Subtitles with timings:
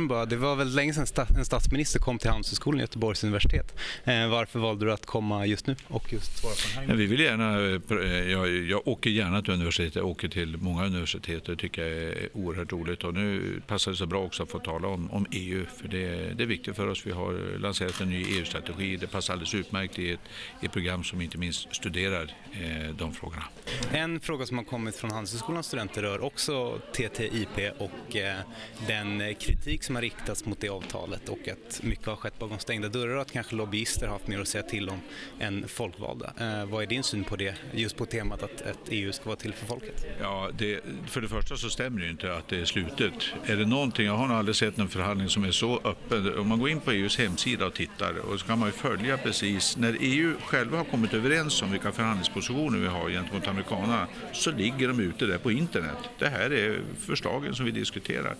[0.00, 3.74] Bäckström bara, det var väl länge sedan en statsminister kom till Handelshögskolan i Göteborgs universitet.
[4.04, 6.96] Eh, varför valde du att komma just nu och just svara på den här?
[6.96, 7.60] Vi vill gärna,
[8.02, 11.82] eh, jag, jag åker gärna till universitet, jag åker till många universitet och det tycker
[11.82, 13.04] jag är oerhört roligt.
[13.04, 16.34] Och nu passar det så bra också att få tala om, om EU för det,
[16.34, 17.06] det är viktigt för oss.
[17.06, 20.20] Vi har lanserat en ny EU-strategi, det passar alldeles utmärkt i ett,
[20.60, 23.44] i ett program som inte minst studerar eh, de frågorna.
[23.92, 28.38] En fråga som har kommit från Handelshögskolans studenter rör också TTIP och eh,
[28.86, 32.58] den kritik som som har riktats mot det avtalet och att mycket har skett bakom
[32.58, 35.00] stängda dörrar och att kanske lobbyister har haft mer att säga till om
[35.40, 36.32] än folkvalda.
[36.40, 39.36] Eh, vad är din syn på det, just på temat att, att EU ska vara
[39.36, 40.06] till för folket?
[40.20, 43.12] Ja, det, för det första så stämmer det inte att det är slutet.
[43.46, 46.38] Är det någonting, jag har nog aldrig sett en förhandling som är så öppen.
[46.38, 49.18] Om man går in på EUs hemsida och tittar och så kan man ju följa
[49.18, 54.50] precis, när EU själva har kommit överens om vilka förhandlingspositioner vi har gentemot amerikanerna så
[54.50, 55.98] ligger de ute där på internet.
[56.18, 58.34] Det här är förslagen som vi diskuterar.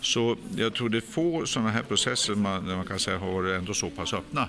[0.00, 3.58] Så jag tror det är få sådana här processer man, man kan säga har varit
[3.58, 4.48] ändå så pass öppna.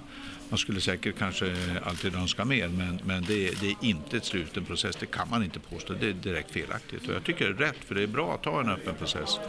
[0.49, 4.25] Man skulle säkert kanske alltid önska mer men, men det, är, det är inte ett
[4.25, 5.93] sluten process, det kan man inte påstå.
[5.93, 8.45] Det är direkt felaktigt och jag tycker det är rätt för det är bra att
[8.45, 9.39] ha en öppen process.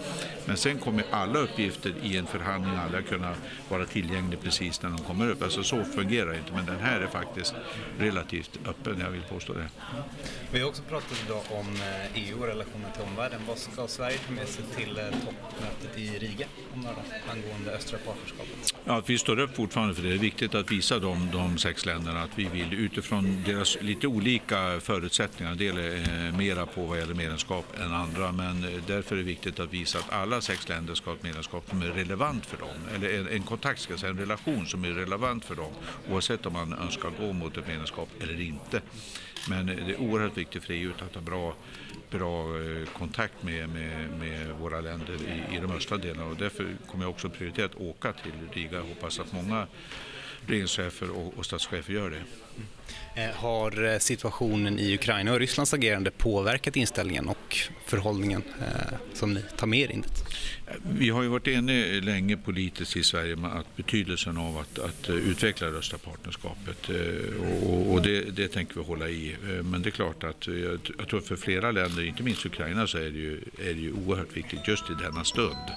[0.46, 3.34] Men sen kommer alla uppgifter i en förhandling aldrig kunna
[3.68, 5.42] vara tillgängliga precis när de kommer upp.
[5.42, 7.54] Alltså så fungerar det inte men den här är faktiskt
[7.98, 9.68] relativt öppen, jag vill påstå det.
[10.52, 13.40] Vi har också pratat idag om eh, EU och relationen till omvärlden.
[13.48, 16.46] Vad ska Sverige ta med sig till eh, toppmötet i Riga
[16.84, 18.74] välkomnar angående östra partnerskapet?
[18.84, 20.08] Ja, vi står upp fortfarande för det.
[20.08, 24.06] Det är viktigt att visa de, de sex länderna att vi vill utifrån deras lite
[24.06, 29.16] olika förutsättningar, en del är mera på vad gäller medlemskap än andra, men eh, därför
[29.16, 31.86] är det viktigt att visa att alla sex länder ska ha ett medlemskap som är
[31.86, 35.54] relevant för dem, eller en, en kontakt, ska säga, en relation som är relevant för
[35.54, 35.72] dem,
[36.10, 38.80] oavsett om man önskar gå mot ett medlemskap eller inte.
[39.48, 41.54] Men det är oerhört viktigt för EU att ha bra,
[42.10, 46.66] bra eh, kontakt med, med, med våra länder i, i de östra delarna och därför
[46.86, 48.76] kommer jag också prioritera att åka till Riga.
[48.76, 49.66] Jag hoppas att många
[50.46, 52.22] regeringschefer och, och statschefer gör det.
[53.14, 57.56] Eh, har eh, situationen i Ukraina och Rysslands agerande påverkat inställningen och
[57.86, 60.04] förhållningen eh, som ni tar med er in?
[60.82, 65.10] Vi har ju varit eniga länge politiskt i Sverige med att betydelsen av att, att
[65.10, 66.90] utveckla det östra partnerskapet
[67.62, 69.36] och, och det, det, tänker vi hålla i.
[69.62, 72.98] Men det är klart att jag, jag tror för flera länder, inte minst Ukraina, så
[72.98, 75.70] är det ju, är det ju oerhört viktigt just i denna stund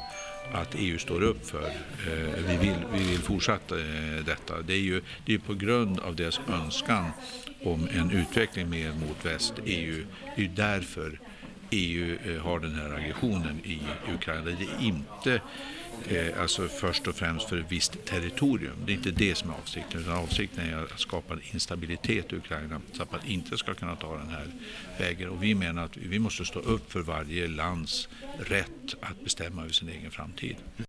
[0.51, 1.63] att EU står upp för.
[1.63, 4.61] Eh, vi, vill, vi vill fortsätta eh, detta.
[4.61, 7.05] Det är ju det är på grund av deras önskan
[7.63, 10.05] om en utveckling mer mot väst, EU.
[10.35, 11.19] Det är därför
[11.73, 13.79] EU eh, har den här aggressionen i
[14.13, 14.41] Ukraina.
[14.41, 15.41] Det är inte
[16.07, 18.75] eh, alltså först och främst för ett visst territorium.
[18.85, 22.35] Det är inte det som är avsikten, utan avsikten är att skapa en instabilitet i
[22.35, 24.47] Ukraina så att man inte ska kunna ta den här
[24.99, 25.29] vägen.
[25.29, 28.09] Och vi menar att vi måste stå upp för varje lands
[28.39, 30.55] rätt att bestämma över sin egen framtid.